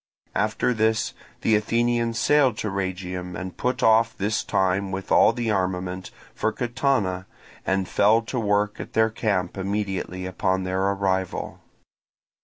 After 0.33 0.73
this 0.73 1.13
the 1.41 1.55
Athenians 1.55 2.17
sailed 2.17 2.57
to 2.57 2.71
Rhegium, 2.71 3.35
and 3.35 3.55
put 3.55 3.83
off, 3.83 4.17
this 4.17 4.43
time 4.43 4.91
with 4.91 5.11
all 5.11 5.31
the 5.31 5.51
armament, 5.51 6.09
for 6.33 6.51
Catana, 6.51 7.27
and 7.67 7.87
fell 7.87 8.23
to 8.23 8.39
work 8.39 8.79
at 8.79 8.93
their 8.93 9.11
camp 9.11 9.59
immediately 9.59 10.25
upon 10.25 10.63
their 10.63 10.81
arrival. 10.83 11.59